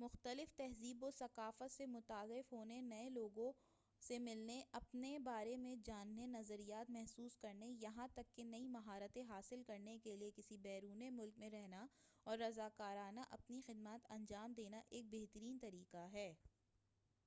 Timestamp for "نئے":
2.80-3.08